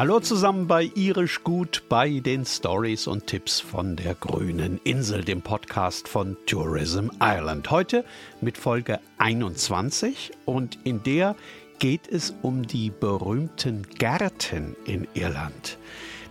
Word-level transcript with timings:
Hallo 0.00 0.18
zusammen 0.18 0.66
bei 0.66 0.90
Irisch 0.94 1.44
Gut 1.44 1.82
bei 1.90 2.20
den 2.20 2.46
Stories 2.46 3.06
und 3.06 3.26
Tipps 3.26 3.60
von 3.60 3.96
der 3.96 4.14
grünen 4.14 4.80
Insel, 4.82 5.22
dem 5.22 5.42
Podcast 5.42 6.08
von 6.08 6.38
Tourism 6.46 7.08
Ireland. 7.20 7.70
Heute 7.70 8.06
mit 8.40 8.56
Folge 8.56 8.98
21 9.18 10.30
und 10.46 10.78
in 10.84 11.02
der 11.02 11.36
geht 11.80 12.08
es 12.08 12.34
um 12.40 12.66
die 12.66 12.88
berühmten 12.88 13.86
Gärten 13.98 14.74
in 14.86 15.06
Irland. 15.12 15.76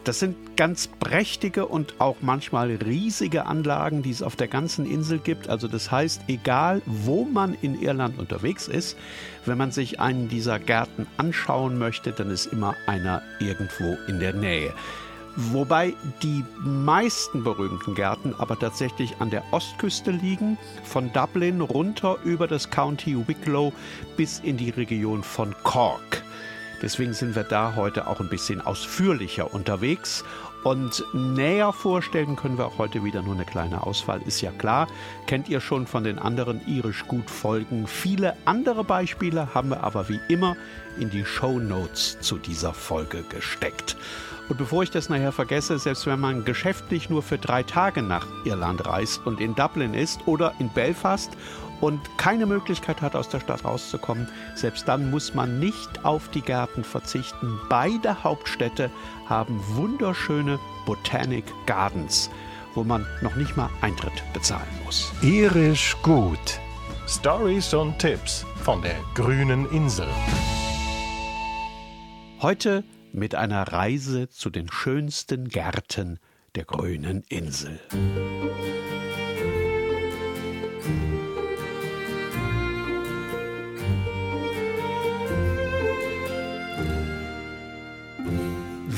Das 0.05 0.19
sind 0.19 0.55
ganz 0.55 0.87
prächtige 0.87 1.65
und 1.65 1.95
auch 1.99 2.17
manchmal 2.21 2.71
riesige 2.71 3.45
Anlagen, 3.45 4.01
die 4.01 4.11
es 4.11 4.23
auf 4.23 4.35
der 4.35 4.47
ganzen 4.47 4.85
Insel 4.85 5.19
gibt. 5.19 5.49
Also 5.49 5.67
das 5.67 5.91
heißt, 5.91 6.21
egal 6.27 6.81
wo 6.85 7.25
man 7.25 7.55
in 7.61 7.79
Irland 7.81 8.17
unterwegs 8.17 8.67
ist, 8.67 8.97
wenn 9.45 9.57
man 9.57 9.71
sich 9.71 9.99
einen 9.99 10.29
dieser 10.29 10.57
Gärten 10.57 11.05
anschauen 11.17 11.77
möchte, 11.77 12.11
dann 12.11 12.31
ist 12.31 12.47
immer 12.47 12.75
einer 12.87 13.21
irgendwo 13.39 13.97
in 14.07 14.19
der 14.19 14.33
Nähe. 14.33 14.73
Wobei 15.35 15.93
die 16.23 16.43
meisten 16.57 17.43
berühmten 17.43 17.95
Gärten 17.95 18.33
aber 18.37 18.57
tatsächlich 18.57 19.15
an 19.19 19.29
der 19.29 19.43
Ostküste 19.51 20.11
liegen, 20.11 20.57
von 20.83 21.13
Dublin 21.13 21.61
runter 21.61 22.17
über 22.23 22.47
das 22.47 22.69
County 22.69 23.15
Wicklow 23.27 23.71
bis 24.17 24.39
in 24.39 24.57
die 24.57 24.71
Region 24.71 25.23
von 25.23 25.55
Cork. 25.63 26.23
Deswegen 26.81 27.13
sind 27.13 27.35
wir 27.35 27.43
da 27.43 27.75
heute 27.75 28.07
auch 28.07 28.19
ein 28.19 28.29
bisschen 28.29 28.61
ausführlicher 28.61 29.53
unterwegs. 29.53 30.23
Und 30.63 31.05
näher 31.13 31.71
vorstellen 31.71 32.35
können 32.35 32.57
wir 32.57 32.65
auch 32.65 32.77
heute 32.77 33.03
wieder 33.03 33.21
nur 33.21 33.33
eine 33.33 33.45
kleine 33.45 33.83
Auswahl, 33.83 34.21
ist 34.25 34.41
ja 34.41 34.51
klar. 34.51 34.87
Kennt 35.25 35.47
ihr 35.47 35.61
schon 35.61 35.87
von 35.87 36.03
den 36.03 36.19
anderen 36.19 36.61
irisch 36.67 37.05
gut 37.07 37.29
Folgen. 37.29 37.87
Viele 37.87 38.35
andere 38.45 38.83
Beispiele 38.83 39.53
haben 39.53 39.69
wir 39.69 39.83
aber 39.83 40.09
wie 40.09 40.19
immer 40.27 40.57
in 40.99 41.09
die 41.09 41.23
Show 41.23 41.59
Notes 41.59 42.19
zu 42.19 42.37
dieser 42.37 42.73
Folge 42.73 43.23
gesteckt. 43.29 43.95
Und 44.49 44.57
bevor 44.57 44.83
ich 44.83 44.89
das 44.89 45.09
nachher 45.09 45.31
vergesse, 45.31 45.77
selbst 45.77 46.07
wenn 46.07 46.19
man 46.19 46.43
geschäftlich 46.43 47.09
nur 47.09 47.21
für 47.21 47.37
drei 47.37 47.63
Tage 47.63 48.01
nach 48.01 48.25
Irland 48.45 48.85
reist 48.85 49.21
und 49.25 49.39
in 49.39 49.55
Dublin 49.55 49.93
ist 49.93 50.19
oder 50.25 50.53
in 50.59 50.69
Belfast 50.69 51.31
und 51.81 51.99
keine 52.17 52.45
Möglichkeit 52.45 53.01
hat, 53.01 53.15
aus 53.15 53.29
der 53.29 53.39
Stadt 53.39 53.65
rauszukommen, 53.65 54.27
selbst 54.55 54.87
dann 54.87 55.09
muss 55.09 55.33
man 55.33 55.59
nicht 55.59 56.05
auf 56.05 56.29
die 56.29 56.41
Gärten 56.41 56.83
verzichten. 56.83 57.59
Beide 57.69 58.23
Hauptstädte 58.23 58.89
haben 59.27 59.59
wunderschöne 59.75 60.59
Botanic 60.85 61.45
Gardens, 61.65 62.29
wo 62.75 62.83
man 62.83 63.05
noch 63.21 63.35
nicht 63.35 63.55
mal 63.57 63.69
Eintritt 63.81 64.23
bezahlen 64.33 64.67
muss. 64.85 65.11
Irisch 65.21 65.95
gut. 66.03 66.59
Stories 67.07 67.73
und 67.73 67.97
Tipps 67.97 68.45
von 68.63 68.81
der 68.81 68.95
grünen 69.15 69.69
Insel. 69.71 70.07
Heute 72.41 72.83
mit 73.11 73.35
einer 73.35 73.63
Reise 73.73 74.29
zu 74.29 74.49
den 74.49 74.71
schönsten 74.71 75.49
Gärten 75.49 76.19
der 76.55 76.65
grünen 76.65 77.23
Insel. 77.29 77.79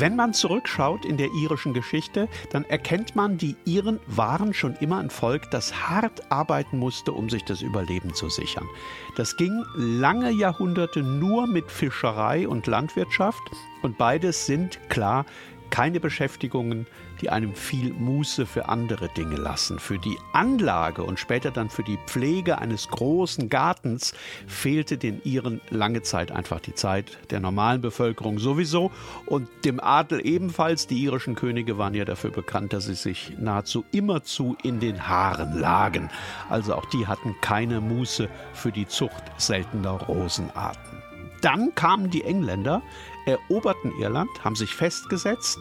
Wenn 0.02 0.16
man 0.16 0.34
zurückschaut 0.34 1.06
in 1.06 1.18
der 1.18 1.30
irischen 1.32 1.76
Geschichte, 1.76 2.28
dann 2.50 2.66
erkennt 2.66 3.16
man, 3.16 3.38
die 3.38 3.56
Iren 3.66 4.00
waren 4.08 4.52
schon 4.52 4.76
immer 4.78 4.98
ein 4.98 5.12
Volk, 5.12 5.52
das 5.52 5.88
hart 5.88 6.32
arbeiten 6.32 6.80
musste, 6.80 7.12
um 7.12 7.30
sich 7.30 7.46
das 7.46 7.62
Überleben 7.62 8.16
zu 8.16 8.28
sichern. 8.28 8.68
Das 9.16 9.38
ging 9.38 9.64
lange 9.76 10.32
Jahrhunderte 10.32 11.04
nur 11.04 11.46
mit 11.46 11.70
Fischerei 11.70 12.48
und 12.48 12.66
Landwirtschaft 12.66 13.44
und 13.84 14.00
beides 14.00 14.48
sind 14.48 14.80
klar 14.90 15.24
keine 15.70 16.00
Beschäftigungen, 16.00 16.88
die 17.22 17.30
einem 17.30 17.54
viel 17.54 17.94
Muße 17.94 18.46
für 18.46 18.68
andere 18.68 19.10
Dinge 19.10 19.36
lassen. 19.36 19.80
Für 19.80 20.00
die 20.00 20.18
Anlage 20.34 21.04
und 21.04 21.20
später 21.20 21.52
dann 21.52 21.70
für 21.70 21.84
die 21.84 22.00
Pflege 22.08 22.58
eines 22.58 22.88
großen 22.90 23.50
Gartens 23.50 24.14
fehlte 24.48 24.98
den 24.98 25.22
Iren 25.24 25.62
lange 25.70 26.02
Zeit 26.02 26.32
einfach 26.32 26.60
die 26.60 26.74
Zeit, 26.74 27.18
der 27.30 27.40
normalen 27.40 27.82
Bevölkerung 27.82 28.40
sowieso 28.40 28.92
und 29.28 29.48
dem 29.66 29.80
Adel 29.80 30.26
ebenfalls. 30.26 30.88
Die 30.88 31.04
irischen 31.04 31.36
Könige 31.36 31.78
waren 31.78 31.94
ja 31.94 32.06
dafür 32.06 32.32
bekannt, 32.32 32.74
dass 32.74 32.86
sie 32.86 32.96
sich 32.96 33.34
nahezu 33.40 33.86
immerzu 33.92 34.58
in 34.64 34.80
den 34.80 35.08
Haaren 35.08 35.60
lagen. 35.60 36.10
Also 36.50 36.74
auch 36.74 36.86
die 36.86 37.06
hatten 37.06 37.36
keine 37.42 37.82
Muße 37.82 38.30
für 38.54 38.72
die 38.72 38.88
Zucht 38.88 39.24
seltener 39.38 39.92
Rosenarten. 39.92 41.02
Dann 41.42 41.74
kamen 41.74 42.10
die 42.10 42.24
Engländer, 42.24 42.82
eroberten 43.26 43.92
Irland, 44.00 44.30
haben 44.44 44.56
sich 44.56 44.74
festgesetzt 44.74 45.60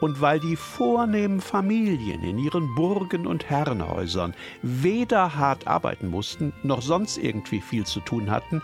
und 0.00 0.20
weil 0.20 0.40
die 0.40 0.56
vornehmen 0.56 1.40
Familien 1.40 2.22
in 2.24 2.38
ihren 2.38 2.74
Burgen 2.74 3.26
und 3.26 3.48
Herrenhäusern 3.48 4.34
weder 4.62 5.36
hart 5.36 5.66
arbeiten 5.66 6.08
mussten, 6.08 6.52
noch 6.62 6.82
sonst 6.82 7.18
irgendwie 7.18 7.60
viel 7.60 7.84
zu 7.84 8.00
tun 8.00 8.30
hatten, 8.30 8.62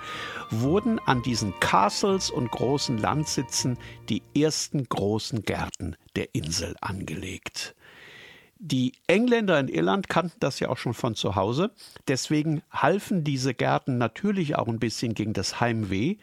wurden 0.51 0.99
an 1.07 1.23
diesen 1.23 1.59
Castles 1.61 2.31
und 2.31 2.51
großen 2.51 2.99
Landsitzen 2.99 3.79
die 4.09 4.23
ersten 4.37 4.89
großen 4.89 5.43
Gärten 5.43 5.97
der 6.17 6.35
Insel 6.35 6.75
angelegt. 6.81 7.75
Die 8.59 8.93
Engländer 9.07 9.61
in 9.61 9.69
Irland 9.69 10.09
kannten 10.09 10.41
das 10.41 10.61
ja 10.61 10.71
auch 10.71 10.79
schon 10.79 10.95
von 10.95 11.15
zu 11.15 11.35
Hause, 11.35 11.73
deswegen 12.09 12.63
halfen 12.71 13.23
diese 13.23 13.53
Gärten 13.53 13.99
natürlich 13.99 14.57
auch 14.57 14.67
ein 14.67 14.79
bisschen 14.79 15.13
gegen 15.13 15.35
das 15.35 15.61
Heimweh 15.61 16.17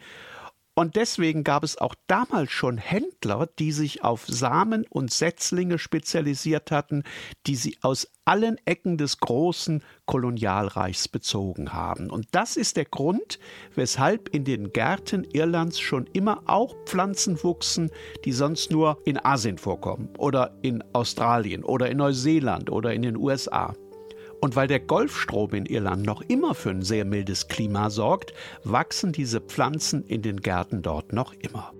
und 0.76 0.96
deswegen 0.96 1.44
gab 1.44 1.62
es 1.62 1.78
auch 1.78 1.94
damals 2.08 2.50
schon 2.50 2.78
Händler, 2.78 3.48
die 3.58 3.70
sich 3.70 4.02
auf 4.02 4.26
Samen 4.26 4.84
und 4.88 5.12
Setzlinge 5.12 5.78
spezialisiert 5.78 6.72
hatten, 6.72 7.04
die 7.46 7.54
sie 7.54 7.78
aus 7.82 8.08
allen 8.24 8.58
Ecken 8.64 8.98
des 8.98 9.18
großen 9.20 9.84
Kolonialreichs 10.06 11.06
bezogen 11.08 11.72
haben. 11.72 12.10
Und 12.10 12.26
das 12.32 12.56
ist 12.56 12.76
der 12.76 12.86
Grund, 12.86 13.38
weshalb 13.76 14.34
in 14.34 14.44
den 14.44 14.72
Gärten 14.72 15.24
Irlands 15.32 15.78
schon 15.78 16.06
immer 16.12 16.42
auch 16.46 16.74
Pflanzen 16.86 17.42
wuchsen, 17.44 17.90
die 18.24 18.32
sonst 18.32 18.72
nur 18.72 18.98
in 19.04 19.24
Asien 19.24 19.58
vorkommen 19.58 20.08
oder 20.18 20.58
in 20.62 20.82
Australien 20.92 21.62
oder 21.62 21.88
in 21.88 21.98
Neuseeland 21.98 22.70
oder 22.70 22.92
in 22.92 23.02
den 23.02 23.16
USA. 23.16 23.74
Und 24.44 24.56
weil 24.56 24.68
der 24.68 24.80
Golfstrom 24.80 25.54
in 25.54 25.64
Irland 25.64 26.04
noch 26.04 26.20
immer 26.20 26.54
für 26.54 26.68
ein 26.68 26.82
sehr 26.82 27.06
mildes 27.06 27.48
Klima 27.48 27.88
sorgt, 27.88 28.34
wachsen 28.62 29.10
diese 29.10 29.40
Pflanzen 29.40 30.04
in 30.04 30.20
den 30.20 30.40
Gärten 30.40 30.82
dort 30.82 31.14
noch 31.14 31.32
immer. 31.32 31.72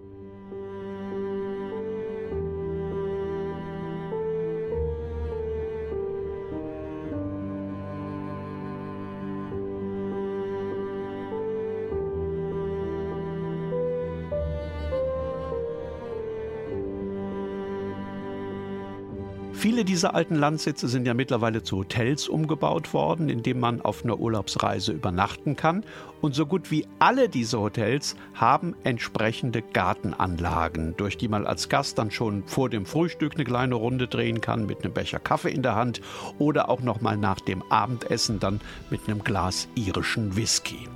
Viele 19.74 19.84
dieser 19.84 20.14
alten 20.14 20.36
Landsitze 20.36 20.86
sind 20.86 21.04
ja 21.04 21.14
mittlerweile 21.14 21.64
zu 21.64 21.78
Hotels 21.78 22.28
umgebaut 22.28 22.94
worden, 22.94 23.28
in 23.28 23.42
denen 23.42 23.58
man 23.58 23.80
auf 23.80 24.04
einer 24.04 24.20
Urlaubsreise 24.20 24.92
übernachten 24.92 25.56
kann. 25.56 25.82
Und 26.20 26.32
so 26.36 26.46
gut 26.46 26.70
wie 26.70 26.86
alle 27.00 27.28
diese 27.28 27.58
Hotels 27.58 28.14
haben 28.34 28.76
entsprechende 28.84 29.62
Gartenanlagen, 29.62 30.96
durch 30.96 31.18
die 31.18 31.26
man 31.26 31.44
als 31.44 31.68
Gast 31.68 31.98
dann 31.98 32.12
schon 32.12 32.44
vor 32.46 32.70
dem 32.70 32.86
Frühstück 32.86 33.34
eine 33.34 33.42
kleine 33.42 33.74
Runde 33.74 34.06
drehen 34.06 34.40
kann 34.40 34.66
mit 34.66 34.84
einem 34.84 34.94
Becher 34.94 35.18
Kaffee 35.18 35.50
in 35.50 35.62
der 35.62 35.74
Hand 35.74 36.00
oder 36.38 36.68
auch 36.68 36.80
noch 36.80 37.00
mal 37.00 37.16
nach 37.16 37.40
dem 37.40 37.64
Abendessen 37.68 38.38
dann 38.38 38.60
mit 38.90 39.00
einem 39.08 39.24
Glas 39.24 39.66
irischen 39.74 40.36
Whisky. 40.36 40.86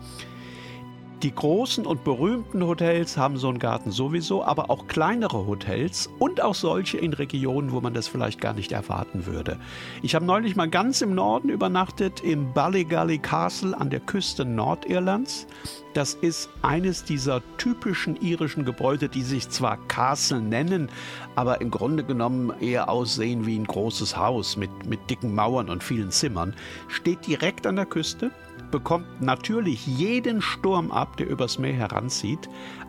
Die 1.25 1.35
großen 1.35 1.85
und 1.85 2.05
berühmten 2.05 2.65
Hotels 2.65 3.17
haben 3.17 3.38
so 3.38 3.49
einen 3.49 3.59
Garten 3.59 3.91
sowieso, 3.91 4.44
aber 4.44 4.70
auch 4.70 4.87
kleinere 4.87 5.49
Hotels 5.49 6.09
und 6.20 6.41
auch 6.41 6.55
solche 6.55 6.99
in 6.99 7.12
Regionen, 7.12 7.73
wo 7.73 7.81
man 7.81 7.93
das 7.93 8.06
vielleicht 8.06 8.41
gar 8.41 8.53
nicht 8.53 8.70
erwarten 8.70 9.26
würde. 9.26 9.59
Ich 10.03 10.15
habe 10.15 10.25
neulich 10.25 10.55
mal 10.55 10.69
ganz 10.69 11.00
im 11.00 11.17
Norden 11.17 11.49
übernachtet, 11.49 12.23
im 12.23 12.53
Ballygally 12.53 13.19
Castle 13.19 13.76
an 13.76 13.91
der 13.91 13.99
Küste 13.99 14.44
Nordirlands. 14.44 15.49
Das 15.93 16.15
ist 16.15 16.50
eines 16.62 17.03
dieser 17.03 17.43
typischen 17.56 18.15
irischen 18.23 18.65
Gebäude, 18.65 19.09
die 19.09 19.23
sich 19.23 19.49
zwar 19.49 19.76
Castle 19.88 20.41
nennen, 20.41 20.88
aber 21.35 21.61
im 21.61 21.73
Grunde 21.73 22.05
genommen 22.05 22.53
eher 22.61 22.88
aussehen 22.88 23.44
wie 23.44 23.59
ein 23.59 23.67
großes 23.67 24.17
Haus 24.17 24.56
mit, 24.56 24.70
mit 24.87 25.11
dicken 25.11 25.35
Mauern 25.35 25.69
und 25.69 25.82
vielen 25.82 26.12
Zimmern. 26.12 26.55
Steht 26.87 27.26
direkt 27.26 27.67
an 27.67 27.75
der 27.75 27.87
Küste 27.87 28.31
bekommt 28.70 29.20
natürlich 29.20 29.87
jeden 29.87 30.41
Sturm 30.41 30.91
ab, 30.91 31.17
der 31.17 31.29
übers 31.29 31.59
Meer 31.59 31.75
heranzieht. 31.75 32.49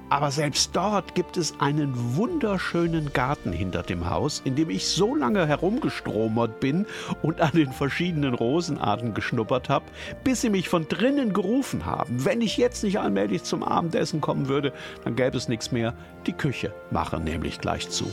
Aber 0.10 0.32
selbst 0.32 0.76
dort 0.76 1.14
gibt 1.14 1.38
es 1.38 1.60
einen 1.60 1.94
wunderschönen 2.16 3.14
Garten 3.14 3.52
hinter 3.52 3.84
dem 3.84 4.10
Haus, 4.10 4.42
in 4.44 4.56
dem 4.56 4.72
ich 4.72 4.88
so 4.88 5.14
lange 5.16 5.46
herumgestromert 5.46 6.60
bin 6.60 6.88
und 7.22 7.42
an 7.42 7.52
den 7.52 7.72
verschiedenen 7.72 8.34
Rosenarten 8.34 9.14
geschnuppert 9.14 9.70
habe, 9.70 9.86
bis 10.24 10.42
sie 10.42 10.50
mich 10.50 10.68
von 10.68 10.88
drinnen 10.88 11.32
gerufen 11.32 11.86
haben. 11.86 12.26
Wenn 12.26 12.42
ich 12.42 12.58
jetzt 12.58 12.84
nicht 12.84 13.00
allmählich 13.00 13.44
zum 13.44 13.64
Abendessen 13.64 14.20
kommen 14.20 14.48
würde, 14.48 14.74
dann 15.04 15.16
gäbe 15.16 15.38
es 15.38 15.48
nichts 15.48 15.72
mehr. 15.72 15.94
Die 16.26 16.34
Küche 16.34 16.74
mache 16.90 17.20
nämlich 17.20 17.60
gleich 17.60 17.88
zu. 17.90 18.12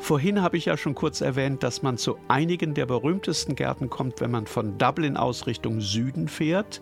Vorhin 0.00 0.42
habe 0.42 0.56
ich 0.56 0.64
ja 0.64 0.76
schon 0.76 0.94
kurz 0.94 1.20
erwähnt, 1.20 1.62
dass 1.62 1.82
man 1.82 1.96
zu 1.96 2.18
einigen 2.26 2.74
der 2.74 2.86
berühmtesten 2.86 3.54
Gärten 3.54 3.90
kommt, 3.90 4.20
wenn 4.20 4.30
man 4.30 4.46
von 4.46 4.76
Dublin 4.76 5.16
aus 5.16 5.46
Richtung 5.46 5.80
Süden 5.80 6.26
fährt. 6.26 6.80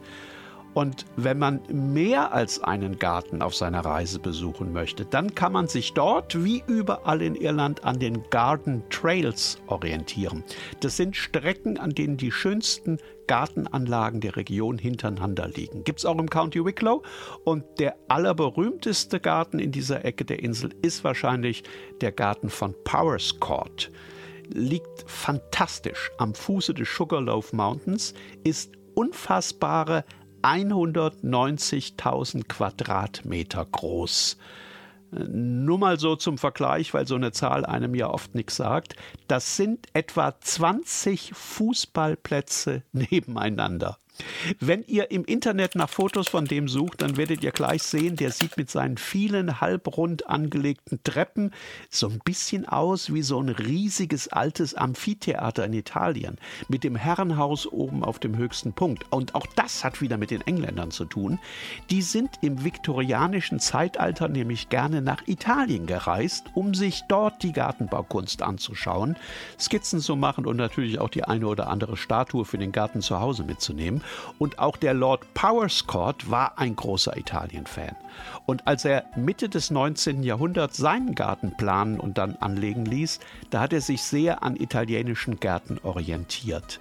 Und 0.75 1.07
wenn 1.17 1.39
man 1.39 1.61
mehr 1.73 2.33
als 2.33 2.63
einen 2.63 2.99
Garten 2.99 3.43
auf 3.43 3.55
seiner 3.55 3.85
Reise 3.85 4.19
besuchen 4.19 4.73
möchte, 4.73 5.05
dann 5.05 5.35
kann 5.35 5.53
man 5.53 5.67
sich 5.67 5.93
dort, 5.95 6.45
wie 6.45 6.63
überall 6.67 7.23
in 7.23 7.35
Irland, 7.35 7.85
an 7.85 7.99
den 7.99 8.23
Garden 8.31 8.83
Trails 8.91 9.59
orientieren. 9.67 10.45
Das 10.81 10.97
sind 10.97 11.17
Strecken, 11.17 11.79
an 11.79 11.91
denen 11.91 12.17
die 12.17 12.31
schönsten 12.31 12.99
Gartenanlagen 13.29 14.21
der 14.21 14.35
Region 14.35 14.79
hintereinander 14.79 15.49
liegen. 15.49 15.85
Gibt 15.85 16.01
es 16.01 16.05
auch 16.05 16.19
im 16.19 16.29
County 16.29 16.65
Wicklow. 16.65 17.03
Und 17.45 17.65
der 17.79 17.97
allerberühmteste 18.09 19.21
Garten 19.21 19.61
in 19.61 19.71
dieser 19.71 20.05
Ecke 20.05 20.25
der 20.25 20.43
Insel 20.43 20.71
ist 20.83 21.05
wahrscheinlich 21.05 21.63
der 22.01 22.11
Garten 22.11 22.51
von 22.51 22.75
Powerscourt. 22.83 23.93
Liegt 24.49 25.05
fantastisch 25.07 26.11
am 26.19 26.35
Fuße 26.35 26.73
des 26.73 26.89
Sugarloaf 26.93 27.53
Mountains, 27.53 28.15
ist 28.45 28.73
unfassbare 28.95 30.05
190.000 30.43 32.49
Quadratmeter 32.49 33.65
groß. 33.65 34.37
Nur 35.11 35.79
mal 35.79 35.99
so 35.99 36.17
zum 36.17 36.37
Vergleich, 36.37 36.93
weil 36.93 37.07
so 37.07 37.15
eine 37.15 37.33
Zahl 37.33 37.65
einem 37.65 37.95
ja 37.95 38.11
oft 38.11 38.35
nichts 38.35 38.57
sagt. 38.57 38.95
Das 39.27 39.57
sind 39.57 39.87
etwa 39.95 40.39
20 40.39 41.33
Fußballplätze 41.35 42.83
nebeneinander. 42.93 43.97
Wenn 44.61 44.85
ihr 44.87 45.11
im 45.11 45.25
Internet 45.25 45.75
nach 45.75 45.89
Fotos 45.89 46.29
von 46.29 46.45
dem 46.45 46.69
sucht, 46.69 47.03
dann 47.03 47.17
werdet 47.17 47.43
ihr 47.43 47.53
gleich 47.53 47.83
sehen, 47.83 48.17
der 48.17 48.31
sieht 48.31 48.57
mit 48.57 48.71
seinen 48.71 48.97
vielen 48.97 49.61
halbrund 49.61 50.29
angelegten 50.29 51.01
Treppen 51.05 51.53
so 51.91 52.09
ein 52.09 52.21
bisschen 52.25 52.67
aus 52.67 53.13
wie 53.13 53.23
so 53.23 53.41
ein 53.41 53.49
riesiges 53.49 54.29
altes 54.29 54.75
Amphitheater 54.75 55.65
in 55.65 55.73
Italien 55.73 56.37
mit 56.69 56.85
dem 56.85 56.97
Herrenhaus 56.97 57.67
oben 57.67 58.05
auf 58.05 58.19
dem 58.19 58.37
höchsten 58.37 58.73
Punkt. 58.73 59.05
Und 59.11 59.35
auch 59.35 59.47
das 59.57 59.85
hat 59.85 60.01
wieder 60.01 60.17
mit 60.17 60.31
den 60.31 60.41
Engländern 60.43 60.91
zu 60.91 61.05
tun. 61.05 61.39
Die 61.91 62.03
sind 62.03 62.31
im 62.41 62.65
viktorianischen 62.65 63.61
Zeitalter 63.61 64.29
nämlich 64.29 64.69
gerne 64.69 65.03
nach 65.03 65.27
Italien 65.27 65.87
gereist, 65.87 66.47
um 66.55 66.75
sich 66.75 67.03
dort 67.09 67.43
die 67.43 67.53
Gartenbaukunst 67.53 68.43
anzuschauen, 68.43 69.17
Skizzen 69.59 70.01
zu 70.01 70.17
machen 70.17 70.47
und 70.47 70.57
natürlich 70.57 70.99
auch 70.99 71.09
die 71.09 71.25
eine 71.25 71.47
oder 71.47 71.69
andere 71.69 71.97
Statue 71.97 72.45
für 72.45 72.59
den 72.59 72.73
Garten 72.73 73.01
zu 73.01 73.21
Hause 73.21 73.45
mitzunehmen. 73.45 74.03
Und 74.39 74.59
auch 74.59 74.77
der 74.77 74.95
Lord 74.95 75.35
Powerscourt 75.35 76.31
war 76.31 76.59
ein 76.59 76.77
großer 76.77 77.17
Italien-Fan. 77.17 77.97
Und 78.47 78.67
als 78.67 78.85
er 78.85 79.05
Mitte 79.17 79.49
des 79.49 79.71
19. 79.71 80.23
Jahrhunderts 80.23 80.77
seinen 80.77 81.15
Garten 81.15 81.57
planen 81.57 82.01
und 82.01 82.19
dann 82.19 82.37
anlegen 82.37 82.85
ließ, 82.85 83.21
da 83.51 83.61
hat 83.61 83.73
er 83.73 83.81
sich 83.81 84.03
sehr 84.03 84.43
an 84.43 84.57
italienischen 84.57 85.39
Gärten 85.41 85.79
orientiert. 85.83 86.81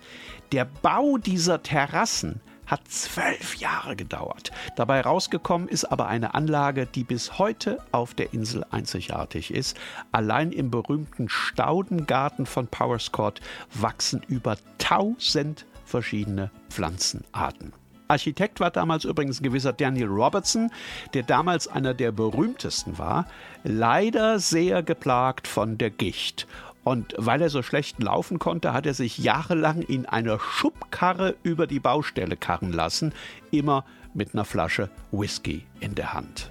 Der 0.51 0.65
Bau 0.65 1.17
dieser 1.17 1.61
Terrassen 1.61 2.41
hat 2.67 2.81
zwölf 2.89 3.55
Jahre 3.55 3.95
gedauert. 3.95 4.51
Dabei 4.75 5.01
rausgekommen 5.01 5.67
ist 5.67 5.85
aber 5.85 6.07
eine 6.07 6.35
Anlage, 6.35 6.85
die 6.85 7.03
bis 7.03 7.39
heute 7.39 7.79
auf 7.91 8.13
der 8.13 8.33
Insel 8.33 8.65
einzigartig 8.69 9.51
ist. 9.51 9.77
Allein 10.11 10.51
im 10.51 10.69
berühmten 10.69 11.29
Staudengarten 11.29 12.45
von 12.45 12.67
Powerscourt 12.67 13.41
wachsen 13.73 14.21
über 14.27 14.57
1000 14.79 15.65
verschiedene 15.87 16.51
Pflanzenarten. 16.69 17.73
Architekt 18.07 18.59
war 18.59 18.71
damals 18.71 19.03
übrigens 19.03 19.39
ein 19.39 19.43
gewisser 19.43 19.73
Daniel 19.73 20.07
Robertson, 20.07 20.71
der 21.13 21.23
damals 21.23 21.67
einer 21.67 21.93
der 21.93 22.11
berühmtesten 22.11 22.97
war, 22.97 23.27
leider 23.63 24.39
sehr 24.39 24.81
geplagt 24.83 25.47
von 25.47 25.77
der 25.77 25.89
Gicht. 25.89 26.47
Und 26.83 27.15
weil 27.17 27.41
er 27.41 27.49
so 27.49 27.61
schlecht 27.63 28.01
laufen 28.01 28.39
konnte, 28.39 28.71
hat 28.71 28.85
er 28.85 28.93
sich 28.93 29.17
jahrelang 29.17 29.81
in 29.81 30.05
einer 30.05 30.39
Schubkarre 30.39 31.35
über 31.43 31.67
die 31.67 31.81
Baustelle 31.81 32.37
karren 32.37 32.71
lassen, 32.71 33.13
immer 33.51 33.83
mit 34.13 34.33
einer 34.33 34.45
Flasche 34.45 34.89
Whisky 35.11 35.65
in 35.81 35.95
der 35.95 36.13
Hand. 36.13 36.49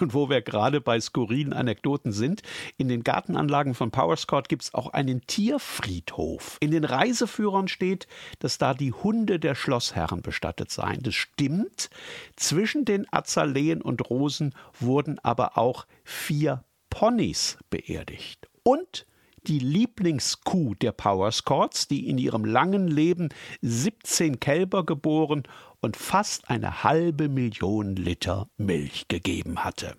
Und 0.00 0.14
wo 0.14 0.28
wir 0.28 0.42
gerade 0.42 0.80
bei 0.80 1.00
skurrilen 1.00 1.52
Anekdoten 1.52 2.12
sind, 2.12 2.42
in 2.76 2.88
den 2.88 3.04
Gartenanlagen 3.04 3.74
von 3.74 3.90
Powerscourt 3.90 4.48
gibt 4.48 4.62
es 4.62 4.74
auch 4.74 4.92
einen 4.92 5.26
Tierfriedhof. 5.26 6.56
In 6.60 6.70
den 6.70 6.84
Reiseführern 6.84 7.68
steht, 7.68 8.06
dass 8.38 8.58
da 8.58 8.74
die 8.74 8.92
Hunde 8.92 9.38
der 9.38 9.54
Schlossherren 9.54 10.22
bestattet 10.22 10.70
seien. 10.70 11.02
Das 11.02 11.14
stimmt. 11.14 11.90
Zwischen 12.36 12.84
den 12.84 13.06
Azaleen 13.12 13.82
und 13.82 14.08
Rosen 14.10 14.54
wurden 14.78 15.18
aber 15.22 15.58
auch 15.58 15.86
vier 16.04 16.64
Ponys 16.88 17.58
beerdigt. 17.70 18.48
Und 18.62 19.06
die 19.46 19.58
Lieblingskuh 19.58 20.74
der 20.74 20.92
Powerscourts, 20.92 21.88
die 21.88 22.08
in 22.08 22.18
ihrem 22.18 22.44
langen 22.44 22.88
Leben 22.88 23.30
17 23.62 24.38
Kälber 24.38 24.84
geboren 24.84 25.44
und 25.80 25.96
fast 25.96 26.50
eine 26.50 26.84
halbe 26.84 27.28
Million 27.28 27.96
Liter 27.96 28.48
Milch 28.56 29.08
gegeben 29.08 29.64
hatte. 29.64 29.96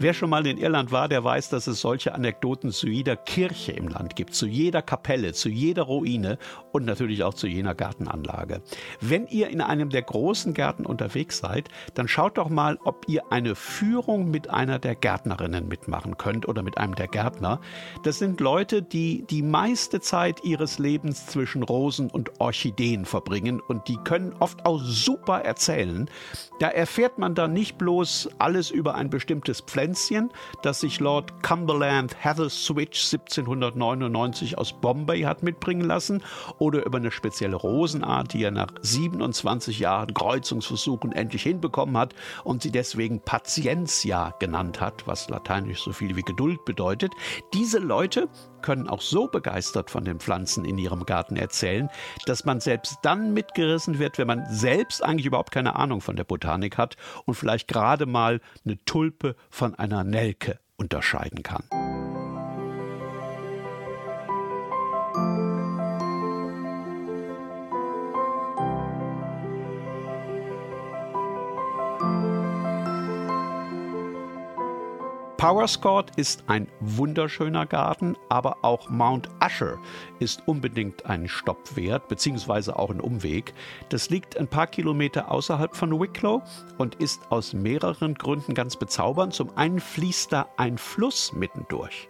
Wer 0.00 0.14
schon 0.14 0.30
mal 0.30 0.46
in 0.46 0.58
Irland 0.58 0.92
war, 0.92 1.08
der 1.08 1.24
weiß, 1.24 1.48
dass 1.48 1.66
es 1.66 1.80
solche 1.80 2.14
Anekdoten 2.14 2.70
zu 2.70 2.86
jeder 2.86 3.16
Kirche 3.16 3.72
im 3.72 3.88
Land 3.88 4.14
gibt, 4.14 4.32
zu 4.32 4.46
jeder 4.46 4.80
Kapelle, 4.80 5.32
zu 5.32 5.48
jeder 5.48 5.82
Ruine 5.82 6.38
und 6.70 6.84
natürlich 6.84 7.24
auch 7.24 7.34
zu 7.34 7.48
jener 7.48 7.74
Gartenanlage. 7.74 8.62
Wenn 9.00 9.26
ihr 9.26 9.48
in 9.48 9.60
einem 9.60 9.90
der 9.90 10.02
großen 10.02 10.54
Gärten 10.54 10.86
unterwegs 10.86 11.38
seid, 11.38 11.68
dann 11.94 12.06
schaut 12.06 12.38
doch 12.38 12.48
mal, 12.48 12.78
ob 12.84 13.08
ihr 13.08 13.32
eine 13.32 13.56
Führung 13.56 14.30
mit 14.30 14.48
einer 14.50 14.78
der 14.78 14.94
Gärtnerinnen 14.94 15.66
mitmachen 15.66 16.16
könnt 16.16 16.46
oder 16.46 16.62
mit 16.62 16.78
einem 16.78 16.94
der 16.94 17.08
Gärtner. 17.08 17.60
Das 18.04 18.20
sind 18.20 18.40
Leute, 18.40 18.82
die 18.82 19.24
die 19.28 19.42
meiste 19.42 19.98
Zeit 20.00 20.44
ihres 20.44 20.78
Lebens 20.78 21.26
zwischen 21.26 21.64
Rosen 21.64 22.08
und 22.08 22.40
Orchideen 22.40 23.04
verbringen 23.04 23.60
und 23.60 23.88
die 23.88 23.98
können 24.04 24.32
oft 24.38 24.64
auch 24.64 24.80
super 24.80 25.40
erzählen. 25.40 26.08
Da 26.60 26.68
erfährt 26.68 27.18
man 27.18 27.34
dann 27.34 27.52
nicht 27.52 27.78
bloß 27.78 28.30
alles 28.38 28.70
über 28.70 28.94
ein 28.94 29.10
bestimmtes 29.10 29.60
Pflänzchen, 29.60 29.87
Pflänzchen, 29.88 30.30
das 30.62 30.80
sich 30.80 31.00
Lord 31.00 31.42
Cumberland 31.42 32.22
Hatherswitch 32.22 33.04
1799 33.12 34.58
aus 34.58 34.74
Bombay 34.78 35.22
hat 35.22 35.42
mitbringen 35.42 35.86
lassen, 35.86 36.22
oder 36.58 36.84
über 36.84 36.98
eine 36.98 37.10
spezielle 37.10 37.56
Rosenart, 37.56 38.34
die 38.34 38.42
er 38.42 38.50
nach 38.50 38.68
27 38.82 39.78
Jahren 39.78 40.12
Kreuzungsversuchen 40.12 41.12
endlich 41.12 41.42
hinbekommen 41.42 41.96
hat 41.96 42.14
und 42.44 42.62
sie 42.62 42.70
deswegen 42.70 43.20
Patientia 43.20 44.34
genannt 44.38 44.80
hat, 44.80 45.06
was 45.06 45.30
lateinisch 45.30 45.82
so 45.82 45.92
viel 45.92 46.16
wie 46.16 46.22
Geduld 46.22 46.64
bedeutet. 46.66 47.12
Diese 47.54 47.78
Leute 47.78 48.28
können 48.62 48.88
auch 48.88 49.00
so 49.00 49.26
begeistert 49.28 49.90
von 49.90 50.04
den 50.04 50.20
Pflanzen 50.20 50.64
in 50.64 50.78
ihrem 50.78 51.06
Garten 51.06 51.36
erzählen, 51.36 51.88
dass 52.26 52.44
man 52.44 52.60
selbst 52.60 52.98
dann 53.02 53.32
mitgerissen 53.32 53.98
wird, 53.98 54.18
wenn 54.18 54.26
man 54.26 54.46
selbst 54.50 55.04
eigentlich 55.04 55.26
überhaupt 55.26 55.50
keine 55.50 55.76
Ahnung 55.76 56.00
von 56.00 56.16
der 56.16 56.24
Botanik 56.24 56.78
hat 56.78 56.96
und 57.24 57.34
vielleicht 57.34 57.68
gerade 57.68 58.06
mal 58.06 58.40
eine 58.64 58.82
Tulpe 58.84 59.36
von 59.50 59.74
einer 59.74 60.04
Nelke 60.04 60.58
unterscheiden 60.76 61.42
kann. 61.42 61.64
Powerscourt 75.38 76.16
ist 76.16 76.42
ein 76.48 76.66
wunderschöner 76.80 77.64
Garten, 77.64 78.16
aber 78.28 78.56
auch 78.62 78.90
Mount 78.90 79.28
Usher 79.40 79.78
ist 80.18 80.42
unbedingt 80.46 81.06
einen 81.06 81.28
Stopp 81.28 81.76
wert, 81.76 82.08
beziehungsweise 82.08 82.76
auch 82.76 82.90
ein 82.90 83.00
Umweg. 83.00 83.54
Das 83.88 84.10
liegt 84.10 84.36
ein 84.36 84.48
paar 84.48 84.66
Kilometer 84.66 85.30
außerhalb 85.30 85.76
von 85.76 86.00
Wicklow 86.00 86.42
und 86.76 86.96
ist 86.96 87.30
aus 87.30 87.52
mehreren 87.52 88.14
Gründen 88.14 88.52
ganz 88.52 88.74
bezaubernd. 88.74 89.32
Zum 89.32 89.56
einen 89.56 89.78
fließt 89.78 90.32
da 90.32 90.48
ein 90.56 90.76
Fluss 90.76 91.32
mittendurch. 91.32 92.08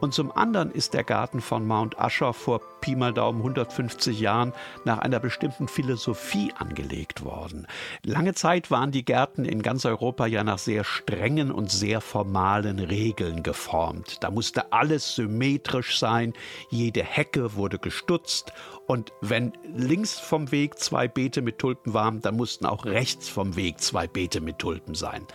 Und 0.00 0.12
zum 0.12 0.32
anderen 0.36 0.72
ist 0.72 0.94
der 0.94 1.04
Garten 1.04 1.40
von 1.40 1.64
Mount 1.64 1.96
Usher 1.96 2.32
vor 2.32 2.60
Pi 2.82 2.96
mal 2.96 3.14
Daumen 3.14 3.38
150 3.38 4.20
Jahren 4.20 4.52
nach 4.84 4.98
einer 4.98 5.20
bestimmten 5.20 5.68
Philosophie 5.68 6.52
angelegt 6.58 7.24
worden. 7.24 7.66
Lange 8.04 8.34
Zeit 8.34 8.70
waren 8.70 8.90
die 8.90 9.04
Gärten 9.04 9.46
in 9.46 9.62
ganz 9.62 9.86
Europa 9.86 10.26
ja 10.26 10.44
nach 10.44 10.58
sehr 10.58 10.84
strengen 10.84 11.50
und 11.50 11.70
sehr 11.70 12.02
formalen 12.02 12.80
Regeln 12.80 13.42
geformt. 13.42 14.18
Da 14.20 14.30
musste 14.30 14.72
alles 14.72 15.14
symmetrisch 15.14 15.98
sein, 15.98 16.34
jede 16.70 17.04
Hecke 17.04 17.54
wurde 17.54 17.78
gestutzt 17.78 18.52
und 18.86 19.12
wenn 19.20 19.52
links 19.74 20.18
vom 20.18 20.50
Weg 20.50 20.78
zwei 20.78 21.06
Beete 21.08 21.40
mit 21.40 21.58
Tulpen 21.58 21.94
waren, 21.94 22.20
dann 22.20 22.36
mussten 22.36 22.66
auch 22.66 22.84
rechts 22.84 23.28
vom 23.28 23.56
Weg 23.56 23.80
zwei 23.80 24.06
Beete 24.06 24.40
mit 24.40 24.58
Tulpen 24.58 24.94
sein. 24.94 25.26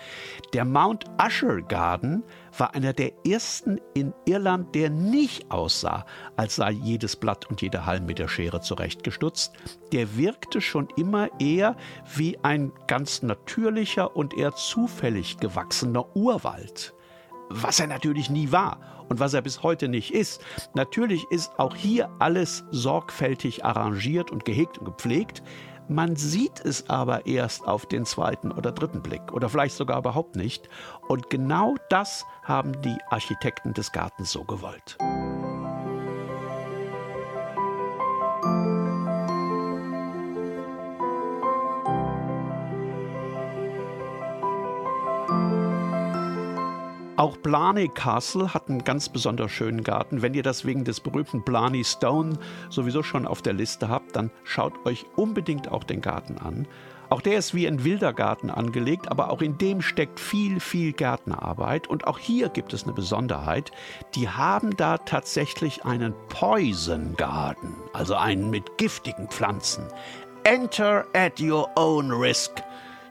Der 0.54 0.66
Mount 0.66 1.06
Usher 1.20 1.62
Garden 1.62 2.24
war 2.58 2.76
einer 2.76 2.94
der 2.94 3.14
ersten 3.26 3.80
in 3.94 4.14
Irland, 4.26 4.76
der 4.76 4.90
nicht 4.90 5.50
aussah, 5.50 6.06
als 6.36 6.58
sei 6.58 6.72
jedes 6.72 7.16
Blatt 7.16 7.37
und 7.46 7.62
jeder 7.62 7.86
Halm 7.86 8.06
mit 8.06 8.20
der 8.20 8.28
Schere 8.28 8.62
zurechtgestutzt. 8.62 9.54
Der 9.92 10.18
wirkte 10.18 10.62
schon 10.62 10.88
immer 10.96 11.30
eher 11.40 11.76
wie 12.16 12.38
ein 12.44 12.72
ganz 12.88 13.22
natürlicher 13.22 14.16
und 14.16 14.38
eher 14.38 14.54
zufällig 14.56 15.38
gewachsener 15.38 16.16
Urwald. 16.16 16.94
Was 17.50 17.80
er 17.80 17.88
natürlich 17.88 18.30
nie 18.30 18.52
war 18.52 19.06
und 19.10 19.20
was 19.20 19.34
er 19.34 19.42
bis 19.42 19.64
heute 19.64 19.88
nicht 19.88 20.14
ist. 20.14 20.42
Natürlich 20.74 21.26
ist 21.30 21.52
auch 21.58 21.76
hier 21.76 22.10
alles 22.20 22.66
sorgfältig 22.72 23.64
arrangiert 23.66 24.32
und 24.32 24.46
gehegt 24.46 24.78
und 24.78 24.86
gepflegt. 24.86 25.44
Man 25.90 26.18
sieht 26.18 26.60
es 26.66 26.90
aber 26.90 27.26
erst 27.26 27.66
auf 27.66 27.86
den 27.86 28.06
zweiten 28.06 28.52
oder 28.52 28.74
dritten 28.74 29.02
Blick 29.02 29.32
oder 29.32 29.48
vielleicht 29.48 29.76
sogar 29.76 30.00
überhaupt 30.00 30.36
nicht. 30.36 30.68
Und 31.08 31.30
genau 31.30 31.76
das 31.90 32.26
haben 32.44 32.82
die 32.82 32.98
Architekten 33.10 33.74
des 33.74 33.94
Gartens 33.94 34.32
so 34.32 34.44
gewollt. 34.44 34.98
Auch 47.18 47.36
Blarney 47.36 47.88
Castle 47.88 48.54
hat 48.54 48.70
einen 48.70 48.84
ganz 48.84 49.10
besonders 49.10 49.52
schönen 49.52 49.84
Garten. 49.84 50.22
Wenn 50.22 50.36
ihr 50.36 50.44
das 50.44 50.66
wegen 50.66 50.84
des 50.84 51.00
berühmten 51.00 51.42
Blarney 51.42 51.84
Stone 51.84 52.38
sowieso 52.70 53.02
schon 53.02 53.26
auf 53.26 53.42
der 53.42 53.54
Liste 53.54 53.90
habt, 53.90 54.16
dann 54.16 54.30
schaut 54.44 54.86
euch 54.86 55.08
unbedingt 55.16 55.72
auch 55.72 55.84
den 55.84 56.00
Garten 56.00 56.38
an. 56.38 56.68
Auch 57.10 57.22
der 57.22 57.40
ist 57.40 57.56
wie 57.56 57.68
ein 57.68 57.84
wilder 57.84 58.14
Garten 58.14 58.52
angelegt, 58.52 59.10
aber 59.10 59.32
auch 59.32 59.42
in 59.42 59.58
dem 59.58 59.82
steckt 59.82 60.20
viel, 60.20 60.60
viel 60.60 60.94
Gärtnerarbeit. 60.94 61.88
Und 61.88 62.06
auch 62.06 62.20
hier 62.20 62.50
gibt 62.50 62.72
es 62.72 62.84
eine 62.84 62.94
Besonderheit. 62.94 63.72
Die 64.14 64.30
haben 64.30 64.78
da 64.78 65.00
tatsächlich 65.00 65.86
einen 65.86 66.14
Poison 66.30 67.16
Garden, 67.16 67.74
also 67.94 68.14
einen 68.14 68.52
mit 68.52 68.78
giftigen 68.78 69.28
Pflanzen. 69.28 69.86
Enter 70.44 71.06
at 71.14 71.42
your 71.42 71.68
own 71.76 72.12
risk 72.12 72.62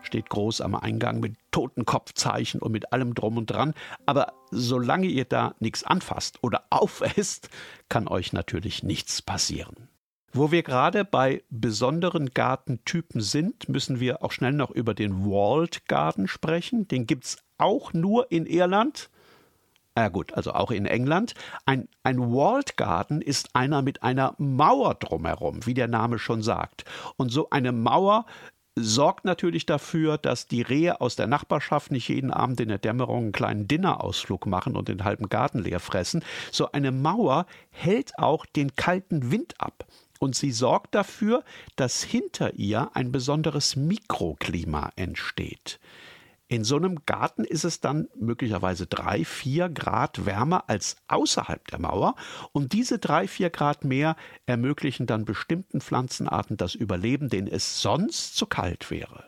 steht 0.07 0.31
groß 0.31 0.61
am 0.61 0.75
Eingang 0.75 1.21
mit 1.21 1.37
Totenkopfzeichen 1.51 2.61
und 2.63 2.73
mit 2.73 2.93
allem 2.93 3.15
drum 3.15 3.37
und 3.37 3.47
dran. 3.47 3.75
Aber 4.07 4.33
solange 4.51 5.07
ihr 5.07 5.25
da 5.25 5.55
nichts 5.61 5.85
anfasst 5.85 6.39
oder 6.43 6.65
aufesst, 6.71 7.51
kann 7.89 8.09
euch 8.09 8.33
natürlich 8.33 8.83
nichts 8.83 9.21
passieren. 9.21 9.89
Wo 10.33 10.51
wir 10.51 10.63
gerade 10.63 11.05
bei 11.05 11.43
besonderen 11.49 12.31
Gartentypen 12.31 13.21
sind, 13.21 13.69
müssen 13.69 14.01
wir 14.01 14.23
auch 14.23 14.33
schnell 14.33 14.53
noch 14.53 14.71
über 14.71 14.93
den 14.93 15.25
Walled 15.25 15.87
Garden 15.89 16.29
sprechen. 16.29 16.89
Den 16.89 17.07
gibt 17.07 17.25
es 17.25 17.39
auch 17.57 17.95
nur 17.95 18.31
in 18.31 18.45
Irland. 18.45 19.09
Ja 19.97 20.09
gut, 20.09 20.35
also 20.35 20.53
auch 20.53 20.71
in 20.71 20.85
England. 20.85 21.33
Ein, 21.65 21.89
ein 22.03 22.21
Walled 22.21 22.77
Garden 22.77 23.23
ist 23.23 23.57
einer 23.57 23.81
mit 23.81 24.03
einer 24.03 24.35
Mauer 24.37 24.95
drumherum, 24.97 25.65
wie 25.65 25.73
der 25.73 25.89
Name 25.89 26.19
schon 26.19 26.43
sagt. 26.43 26.85
Und 27.17 27.31
so 27.31 27.49
eine 27.49 27.73
Mauer 27.73 28.27
sorgt 28.77 29.25
natürlich 29.25 29.65
dafür, 29.65 30.19
dass 30.19 30.47
die 30.47 30.63
Rehe 30.63 31.01
aus 31.01 31.17
der 31.17 31.27
Nachbarschaft 31.27 31.91
nicht 31.91 32.09
jeden 32.09 32.31
Abend 32.31 32.61
in 32.61 32.69
der 32.69 32.79
Dämmerung 32.79 33.25
einen 33.25 33.33
kleinen 33.33 33.69
Dinnerausflug 33.69 34.47
machen 34.47 34.77
und 34.77 34.89
den 34.89 35.05
halben 35.05 35.29
Garten 35.29 35.61
leer 35.61 35.81
fressen. 35.81 36.23
So 36.53 36.71
eine 36.73 36.93
Mauer 36.93 37.47
hält 37.71 38.19
auch 38.19 38.45
den 38.45 38.77
kalten 38.77 39.31
Wind 39.33 39.55
ab. 39.59 39.87
Und 40.19 40.35
sie 40.35 40.53
sorgt 40.53 40.95
dafür, 40.95 41.43
dass 41.77 42.03
hinter 42.03 42.55
ihr 42.55 42.91
ein 42.95 43.13
besonderes 43.13 43.77
Mikroklima 43.77 44.93
entsteht. 44.97 45.79
In 46.49 46.63
so 46.63 46.77
einem 46.77 47.05
Garten 47.07 47.43
ist 47.43 47.65
es 47.65 47.81
dann 47.81 48.09
möglicherweise 48.15 48.87
drei, 48.87 49.25
vier 49.25 49.69
Grad 49.69 50.27
wärmer 50.27 50.65
als 50.69 50.97
außerhalb 51.09 51.67
der 51.67 51.81
Mauer. 51.81 52.15
Und 52.53 52.73
diese 52.73 53.01
drei, 53.01 53.27
vier 53.27 53.51
Grad 53.51 53.85
mehr 53.85 54.15
ermöglichen 54.47 55.07
dann 55.07 55.25
bestimmten 55.25 55.81
Pflanzenarten 55.81 56.57
das 56.57 56.77
Überleben, 56.77 57.29
denen 57.31 57.49
es 57.49 57.83
sonst 57.83 58.37
zu 58.37 58.47
kalt 58.47 58.93
wäre. 58.93 59.25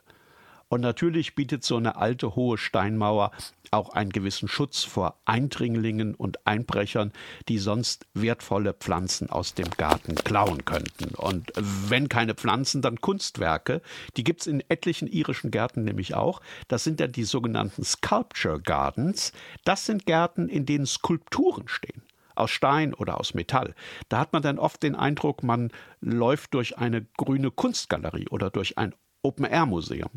Und 0.68 0.82
natürlich 0.82 1.34
bietet 1.34 1.64
so 1.64 1.76
eine 1.76 1.96
alte 1.96 2.36
hohe 2.36 2.58
Steinmauer 2.58 3.30
auch 3.70 3.90
einen 3.90 4.10
gewissen 4.10 4.48
Schutz 4.48 4.84
vor 4.84 5.18
Eindringlingen 5.24 6.14
und 6.14 6.46
Einbrechern, 6.46 7.12
die 7.48 7.58
sonst 7.58 8.06
wertvolle 8.14 8.74
Pflanzen 8.74 9.30
aus 9.30 9.54
dem 9.54 9.70
Garten 9.70 10.14
klauen 10.14 10.64
könnten. 10.64 11.14
Und 11.14 11.52
wenn 11.56 12.08
keine 12.08 12.34
Pflanzen, 12.34 12.82
dann 12.82 13.00
Kunstwerke. 13.00 13.82
Die 14.16 14.24
gibt 14.24 14.42
es 14.42 14.46
in 14.46 14.62
etlichen 14.68 15.08
irischen 15.08 15.50
Gärten 15.50 15.84
nämlich 15.84 16.14
auch. 16.14 16.40
Das 16.68 16.84
sind 16.84 17.00
dann 17.00 17.12
die 17.12 17.24
sogenannten 17.24 17.84
Sculpture 17.84 18.60
Gardens. 18.60 19.32
Das 19.64 19.86
sind 19.86 20.06
Gärten, 20.06 20.48
in 20.48 20.66
denen 20.66 20.86
Skulpturen 20.86 21.68
stehen 21.68 22.02
aus 22.34 22.52
Stein 22.52 22.94
oder 22.94 23.18
aus 23.18 23.34
Metall. 23.34 23.74
Da 24.08 24.20
hat 24.20 24.32
man 24.32 24.42
dann 24.42 24.60
oft 24.60 24.82
den 24.84 24.94
Eindruck, 24.94 25.42
man 25.42 25.72
läuft 26.00 26.54
durch 26.54 26.78
eine 26.78 27.04
grüne 27.16 27.50
Kunstgalerie 27.50 28.28
oder 28.28 28.48
durch 28.48 28.78
ein 28.78 28.94
Open-Air-Museum. 29.22 30.10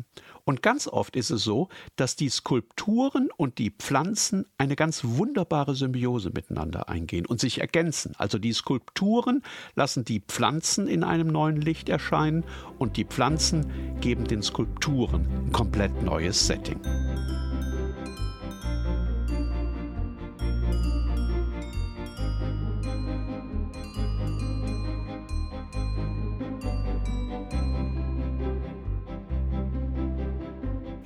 Und 0.44 0.62
ganz 0.62 0.88
oft 0.88 1.16
ist 1.16 1.30
es 1.30 1.44
so, 1.44 1.68
dass 1.96 2.16
die 2.16 2.28
Skulpturen 2.28 3.28
und 3.36 3.58
die 3.58 3.70
Pflanzen 3.70 4.46
eine 4.58 4.76
ganz 4.76 5.04
wunderbare 5.04 5.74
Symbiose 5.74 6.30
miteinander 6.30 6.88
eingehen 6.88 7.26
und 7.26 7.40
sich 7.40 7.60
ergänzen. 7.60 8.14
Also 8.18 8.38
die 8.38 8.52
Skulpturen 8.52 9.42
lassen 9.74 10.04
die 10.04 10.20
Pflanzen 10.20 10.88
in 10.88 11.04
einem 11.04 11.28
neuen 11.28 11.60
Licht 11.60 11.88
erscheinen 11.88 12.44
und 12.78 12.96
die 12.96 13.04
Pflanzen 13.04 14.00
geben 14.00 14.24
den 14.24 14.42
Skulpturen 14.42 15.28
ein 15.46 15.52
komplett 15.52 16.02
neues 16.02 16.46
Setting. 16.46 16.80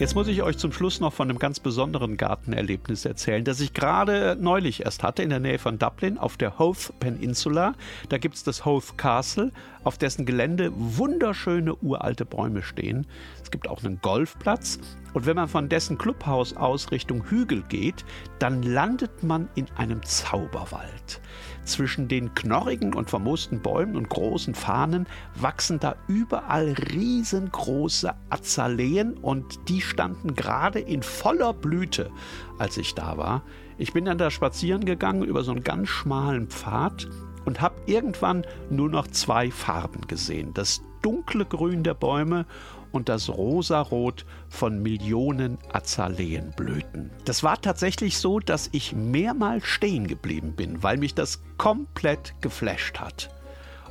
Jetzt 0.06 0.14
muss 0.14 0.28
ich 0.28 0.40
euch 0.44 0.56
zum 0.56 0.70
Schluss 0.70 1.00
noch 1.00 1.12
von 1.12 1.28
einem 1.28 1.40
ganz 1.40 1.58
besonderen 1.58 2.16
Gartenerlebnis 2.16 3.04
erzählen, 3.04 3.42
das 3.42 3.58
ich 3.58 3.72
gerade 3.72 4.36
neulich 4.40 4.84
erst 4.84 5.02
hatte 5.02 5.24
in 5.24 5.30
der 5.30 5.40
Nähe 5.40 5.58
von 5.58 5.80
Dublin 5.80 6.16
auf 6.16 6.36
der 6.36 6.60
Howth 6.60 6.92
Peninsula. 7.00 7.74
Da 8.08 8.18
gibt 8.18 8.36
es 8.36 8.44
das 8.44 8.64
Howth 8.64 8.96
Castle, 8.96 9.50
auf 9.82 9.98
dessen 9.98 10.24
Gelände 10.24 10.70
wunderschöne 10.76 11.74
uralte 11.74 12.24
Bäume 12.24 12.62
stehen. 12.62 13.08
Es 13.42 13.50
gibt 13.50 13.66
auch 13.66 13.82
einen 13.82 14.00
Golfplatz. 14.00 14.78
Und 15.16 15.24
wenn 15.24 15.36
man 15.36 15.48
von 15.48 15.70
dessen 15.70 15.96
Clubhaus 15.96 16.54
aus 16.58 16.90
Richtung 16.90 17.24
Hügel 17.30 17.62
geht, 17.70 18.04
dann 18.38 18.62
landet 18.62 19.22
man 19.22 19.48
in 19.54 19.66
einem 19.74 20.02
Zauberwald. 20.02 21.22
Zwischen 21.64 22.06
den 22.06 22.34
knorrigen 22.34 22.92
und 22.92 23.08
vermoosten 23.08 23.62
Bäumen 23.62 23.96
und 23.96 24.10
großen 24.10 24.54
Fahnen 24.54 25.06
wachsen 25.34 25.80
da 25.80 25.96
überall 26.06 26.74
riesengroße 26.92 28.12
Azaleen 28.28 29.14
und 29.14 29.70
die 29.70 29.80
standen 29.80 30.34
gerade 30.34 30.80
in 30.80 31.02
voller 31.02 31.54
Blüte, 31.54 32.10
als 32.58 32.76
ich 32.76 32.94
da 32.94 33.16
war. 33.16 33.42
Ich 33.78 33.94
bin 33.94 34.04
dann 34.04 34.18
da 34.18 34.30
spazieren 34.30 34.84
gegangen 34.84 35.24
über 35.24 35.44
so 35.44 35.52
einen 35.52 35.64
ganz 35.64 35.88
schmalen 35.88 36.48
Pfad 36.48 37.08
und 37.46 37.62
habe 37.62 37.80
irgendwann 37.86 38.44
nur 38.68 38.90
noch 38.90 39.06
zwei 39.06 39.50
Farben 39.50 40.06
gesehen. 40.08 40.52
Das 40.52 40.82
dunkle 41.06 41.44
Grün 41.44 41.84
der 41.84 41.94
Bäume 41.94 42.46
und 42.90 43.08
das 43.08 43.28
Rosarot 43.28 44.26
von 44.48 44.82
Millionen 44.82 45.56
Azaleenblüten. 45.72 47.12
Das 47.24 47.44
war 47.44 47.60
tatsächlich 47.60 48.18
so, 48.18 48.40
dass 48.40 48.68
ich 48.72 48.92
mehrmals 48.92 49.66
stehen 49.66 50.08
geblieben 50.08 50.54
bin, 50.56 50.82
weil 50.82 50.96
mich 50.96 51.14
das 51.14 51.42
komplett 51.58 52.34
geflasht 52.40 52.98
hat. 52.98 53.30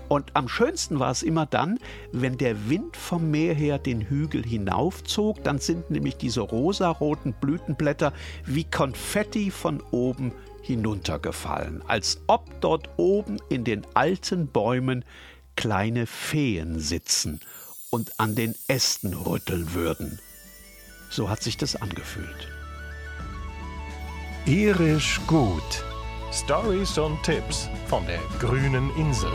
Und 0.10 0.36
am 0.36 0.50
schönsten 0.50 1.00
war 1.00 1.10
es 1.10 1.24
immer 1.24 1.46
dann, 1.46 1.80
wenn 2.12 2.38
der 2.38 2.70
Wind 2.70 2.98
vom 2.98 3.32
Meer 3.32 3.54
her 3.54 3.80
den 3.80 4.02
Hügel 4.02 4.44
hinaufzog, 4.44 5.42
dann 5.42 5.60
sind 5.60 5.90
nämlich 5.90 6.18
diese 6.18 6.42
rosaroten 6.42 7.32
Blütenblätter 7.32 8.12
wie 8.46 8.66
Konfetti 8.66 9.52
von 9.52 9.82
oben 9.92 10.34
hinuntergefallen, 10.62 11.82
als 11.88 12.20
ob 12.28 12.60
dort 12.60 12.90
oben 12.98 13.38
in 13.50 13.64
den 13.64 13.86
alten 13.94 14.48
Bäumen 14.48 15.06
kleine 15.56 16.06
Feen 16.06 16.80
sitzen 16.80 17.40
und 17.90 18.20
an 18.20 18.36
den 18.36 18.56
Ästen 18.68 19.14
rütteln 19.14 19.74
würden. 19.74 20.20
So 21.10 21.30
hat 21.30 21.44
sich 21.44 21.58
das 21.58 21.76
angefühlt. 21.76 22.50
Irisch 24.46 25.22
gut. 25.28 25.84
Stories 26.32 26.98
und 26.98 27.22
Tipps 27.24 27.70
von 27.88 28.06
der 28.06 28.20
grünen 28.40 28.94
Insel. 28.98 29.32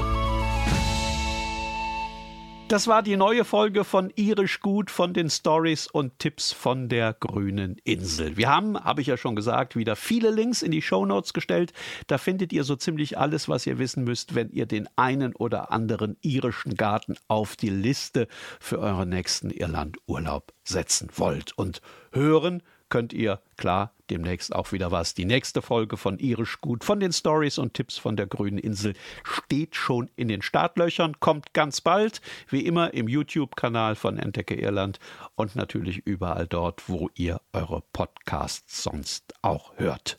Das 2.70 2.86
war 2.86 3.02
die 3.02 3.16
neue 3.16 3.44
Folge 3.44 3.82
von 3.82 4.12
Irisch 4.14 4.60
Gut 4.60 4.92
von 4.92 5.12
den 5.12 5.28
Stories 5.28 5.88
und 5.88 6.20
Tipps 6.20 6.52
von 6.52 6.88
der 6.88 7.14
grünen 7.14 7.78
Insel. 7.82 8.36
Wir 8.36 8.48
haben, 8.48 8.78
habe 8.78 9.00
ich 9.00 9.08
ja 9.08 9.16
schon 9.16 9.34
gesagt, 9.34 9.74
wieder 9.74 9.96
viele 9.96 10.30
Links 10.30 10.62
in 10.62 10.70
die 10.70 10.80
Show 10.80 11.04
Notes 11.04 11.32
gestellt. 11.32 11.72
Da 12.06 12.16
findet 12.16 12.52
ihr 12.52 12.62
so 12.62 12.76
ziemlich 12.76 13.18
alles, 13.18 13.48
was 13.48 13.66
ihr 13.66 13.80
wissen 13.80 14.04
müsst, 14.04 14.36
wenn 14.36 14.52
ihr 14.52 14.66
den 14.66 14.88
einen 14.94 15.34
oder 15.34 15.72
anderen 15.72 16.16
irischen 16.20 16.76
Garten 16.76 17.16
auf 17.26 17.56
die 17.56 17.70
Liste 17.70 18.28
für 18.60 18.78
euren 18.78 19.08
nächsten 19.08 19.50
Irlandurlaub 19.50 20.52
setzen 20.62 21.08
wollt. 21.16 21.58
Und 21.58 21.82
hören 22.12 22.62
könnt 22.90 23.12
ihr 23.12 23.40
klar 23.56 23.92
demnächst 24.10 24.54
auch 24.54 24.72
wieder 24.72 24.90
was. 24.90 25.14
Die 25.14 25.24
nächste 25.24 25.62
Folge 25.62 25.96
von 25.96 26.18
Irisch 26.18 26.60
Gut 26.60 26.84
von 26.84 27.00
den 27.00 27.12
Stories 27.12 27.58
und 27.58 27.74
Tipps 27.74 27.96
von 27.96 28.16
der 28.16 28.26
grünen 28.26 28.58
Insel 28.58 28.94
steht 29.24 29.76
schon 29.76 30.10
in 30.16 30.28
den 30.28 30.42
Startlöchern, 30.42 31.18
kommt 31.20 31.54
ganz 31.54 31.80
bald, 31.80 32.20
wie 32.48 32.66
immer 32.66 32.92
im 32.92 33.08
YouTube-Kanal 33.08 33.94
von 33.94 34.18
Entdecke 34.18 34.54
Irland 34.54 34.98
und 35.36 35.56
natürlich 35.56 36.06
überall 36.06 36.46
dort, 36.46 36.88
wo 36.88 37.08
ihr 37.14 37.40
eure 37.52 37.82
Podcasts 37.92 38.82
sonst 38.82 39.34
auch 39.42 39.72
hört. 39.76 40.18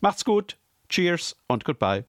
Macht's 0.00 0.24
gut, 0.24 0.56
cheers 0.88 1.36
und 1.46 1.64
goodbye. 1.64 2.04